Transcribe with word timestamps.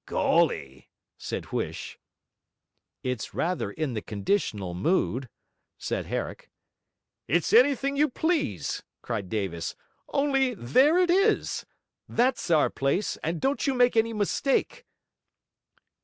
'Golly!' 0.07 0.89
said 1.15 1.45
Huish. 1.51 1.99
'It's 3.03 3.35
rather 3.35 3.69
in 3.69 3.93
the 3.93 4.01
conditional 4.01 4.73
mood,' 4.73 5.29
said 5.77 6.07
Herrick. 6.07 6.49
'It's 7.27 7.53
anything 7.53 7.95
you 7.97 8.09
please,' 8.09 8.81
cried 9.03 9.29
Davis, 9.29 9.75
'only 10.11 10.55
there 10.55 10.97
it 10.97 11.11
is! 11.11 11.67
That's 12.09 12.49
our 12.49 12.71
place, 12.71 13.17
and 13.17 13.39
don't 13.39 13.67
you 13.67 13.75
make 13.75 13.95
any 13.95 14.11
mistake.' 14.11 14.87